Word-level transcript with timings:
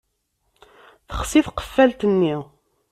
Texsi 1.07 1.39
tqeffalt-nni. 1.45 2.35